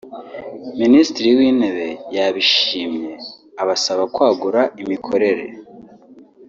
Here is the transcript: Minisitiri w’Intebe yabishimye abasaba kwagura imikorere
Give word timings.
Minisitiri 0.81 1.29
w’Intebe 1.37 1.87
yabishimye 2.15 3.11
abasaba 3.61 4.03
kwagura 4.13 4.61
imikorere 4.83 5.43